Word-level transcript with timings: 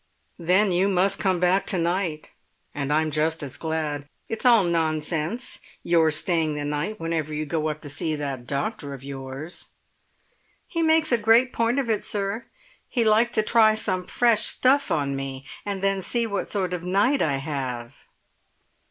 "Then 0.39 0.71
you 0.71 0.87
must 0.87 1.19
come 1.19 1.39
back 1.39 1.67
to 1.67 1.77
night, 1.77 2.31
and 2.73 2.91
I'm 2.91 3.11
just 3.11 3.43
as 3.43 3.55
glad. 3.55 4.07
It's 4.27 4.45
all 4.47 4.63
nonsense 4.63 5.59
your 5.83 6.09
staying 6.09 6.55
the 6.55 6.65
night 6.65 6.99
whenever 6.99 7.35
you 7.35 7.45
go 7.45 7.67
up 7.67 7.81
to 7.83 7.89
see 7.91 8.15
that 8.15 8.47
doctor 8.47 8.95
of 8.95 9.03
yours." 9.03 9.67
"He 10.65 10.81
makes 10.81 11.11
a 11.11 11.19
great 11.19 11.53
point 11.53 11.77
of 11.77 11.87
it, 11.87 12.03
sir. 12.03 12.47
He 12.89 13.03
likes 13.03 13.33
to 13.33 13.43
try 13.43 13.75
some 13.75 14.07
fresh 14.07 14.47
stuff 14.47 14.89
on 14.89 15.15
me, 15.15 15.45
and 15.67 15.83
then 15.83 16.01
see 16.01 16.25
what 16.25 16.47
sort 16.47 16.73
of 16.73 16.83
night 16.83 17.21
I 17.21 17.37
have." 17.37 18.07